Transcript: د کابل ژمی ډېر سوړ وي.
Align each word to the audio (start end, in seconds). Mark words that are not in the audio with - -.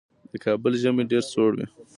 د 0.31 0.33
کابل 0.45 0.73
ژمی 0.81 1.03
ډېر 1.11 1.23
سوړ 1.31 1.51
وي. 1.57 1.65